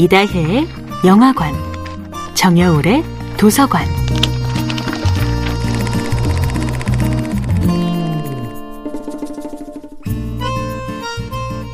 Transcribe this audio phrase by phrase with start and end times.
[0.00, 0.66] 이다혜의
[1.04, 1.52] 영화관,
[2.32, 3.04] 정여울의
[3.36, 3.86] 도서관.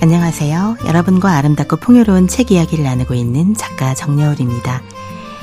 [0.02, 0.78] 안녕하세요.
[0.88, 4.82] 여러분과 아름답고 풍요로운 책 이야기를 나누고 있는 작가 정여울입니다.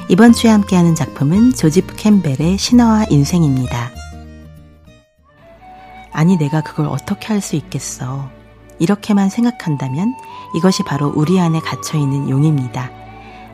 [0.09, 3.91] 이번 주에 함께하는 작품은 조지프 캠벨의 신화와 인생입니다.
[6.11, 8.29] 아니, 내가 그걸 어떻게 할 수 있겠어.
[8.83, 10.13] 이렇게만 생각한다면
[10.55, 12.91] 이것이 바로 우리 안에 갇혀있는 용입니다.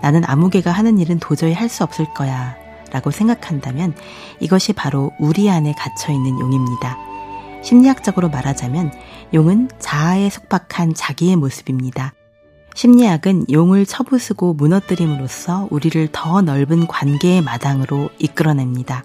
[0.02, 2.56] 나는 아무개가 하는 일은 도저히 할 수 없을 거야.
[2.92, 3.94] 라고 생각한다면
[4.40, 6.98] 이것이 바로 우리 안에 갇혀있는 용입니다.
[7.62, 8.92] 심리학적으로 말하자면
[9.36, 12.14] 용은 자아에 속박한 자기의 모습입니다.
[12.74, 19.04] 심리학은 용을 처부수고 무너뜨림으로써 우리를 더 넓은 관계의 마당으로 이끌어냅니다.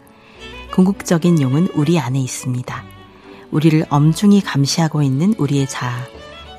[0.72, 2.94] 궁극적인 용은 우리 안에 있습니다.
[3.54, 5.92] 우리를 엄중히 감시하고 있는 우리의 자아.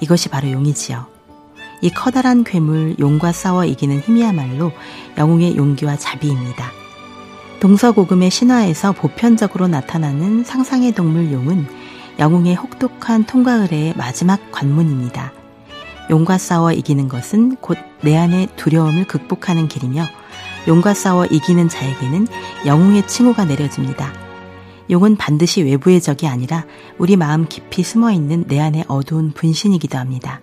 [0.02, 1.06] 이것이 바로 용이지요.
[1.82, 4.72] 이 커다란 괴물 용과 싸워 이기는 힘이야말로
[5.18, 6.72] 영웅의 용기와 자비입니다.
[7.60, 11.68] 동서고금의 신화에서 보편적으로 나타나는 상상의 동물 용은
[12.18, 15.32] 영웅의 혹독한 통과 의례의 마지막 관문입니다.
[16.10, 20.06] 용과 싸워 이기는 것은 곧 내 안의 두려움을 극복하는 길이며
[20.68, 22.28] 용과 싸워 이기는 자에게는
[22.68, 24.25] 영웅의 칭호가 내려집니다.
[24.90, 26.66] 용은 반드시 외부의 적이 아니라
[26.98, 30.42] 우리 마음 깊이 숨어 있는 내 안의 어두운 분신이기도 합니다.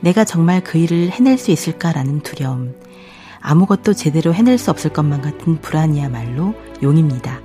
[0.00, 2.74] 내가 정말 그 일을 해낼 수 있을까라는 두려움,
[3.40, 7.40] 아무것도 제대로 해낼 수 없을 것만 같은 불안이야말로 용입니다.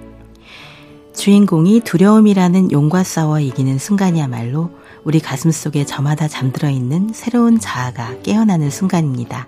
[1.13, 4.71] 주인공이 두려움이라는 용과 싸워 이기는 순간이야말로
[5.03, 9.47] 우리 가슴 속에 저마다 잠들어 있는 새로운 자아가 깨어나는 순간입니다.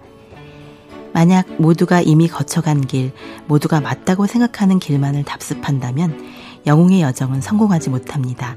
[1.14, 3.14] 만약 모두가 이미 거쳐간 길,
[3.48, 6.22] 모두가 맞다고 생각하는 길만을 답습한다면
[6.66, 8.56] 영웅의 여정은 성공하지 못합니다.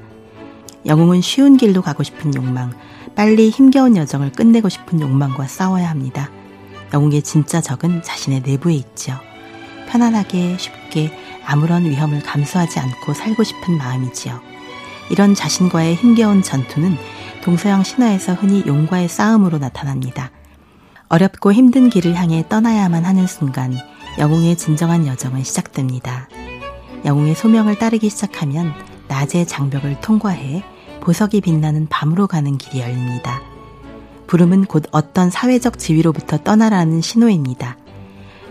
[0.86, 2.72] 영웅은 쉬운 길로 가고 싶은 욕망,
[3.14, 6.30] 빨리 힘겨운 여정을 끝내고 싶은 욕망과 싸워야 합니다.
[6.94, 9.14] 영웅의 진짜 적은 자신의 내부에 있죠.
[9.88, 11.12] 편안하게, 쉽게,
[11.44, 14.40] 아무런 위험을 감수하지 않고 살고 싶은 마음이지요.
[15.10, 16.96] 이런 자신과의 힘겨운 전투는
[17.42, 20.30] 동서양 신화에서 흔히 용과의 싸움으로 나타납니다.
[21.08, 23.74] 어렵고 힘든 길을 향해 떠나야만 하는 순간
[24.18, 26.28] 영웅의 진정한 여정은 시작됩니다.
[27.04, 28.72] 영웅의 소명을 따르기 시작하면
[29.08, 30.62] 낮의 장벽을 통과해
[31.00, 33.40] 보석이 빛나는 밤으로 가는 길이 열립니다.
[34.26, 37.76] 부름은 곧 어떤 사회적 지위로부터 떠나라는 신호입니다.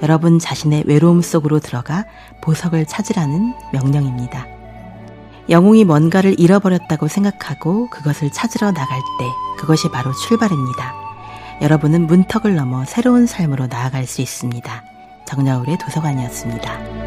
[0.01, 2.05] 여러분 자신의 외로움 속으로 들어가
[2.41, 4.47] 보석을 찾으라는 명령입니다.
[5.49, 9.25] 영웅이 뭔가를 잃어버렸다고 생각하고 그것을 찾으러 나갈 때
[9.57, 10.93] 그것이 바로 출발입니다.
[11.61, 14.83] 여러분은 문턱을 넘어 새로운 삶으로 나아갈 수 있습니다.
[15.25, 17.06] 정여울의 도서관이었습니다.